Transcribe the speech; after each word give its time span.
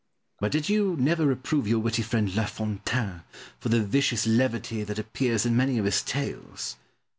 But 0.39 0.51
did 0.51 0.67
you 0.67 0.97
never 0.97 1.27
reprove 1.27 1.67
your 1.67 1.77
witty 1.77 2.01
friend, 2.01 2.33
La 2.35 2.45
Fontaine, 2.47 3.21
for 3.59 3.69
the 3.69 3.83
vicious 3.83 4.25
levity 4.25 4.83
that 4.83 4.97
appears 4.97 5.45
in 5.45 5.55
many 5.55 5.77
of 5.77 5.85
his 5.85 6.01
tales? 6.01 6.77